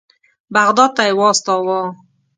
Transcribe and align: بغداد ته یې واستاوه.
بغداد 0.53 0.91
ته 0.95 1.03
یې 1.07 1.13
واستاوه. 1.19 1.79